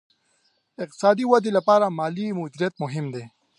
[0.83, 3.23] اقتصادي ودې لپاره مالي مدیریت مهم دی.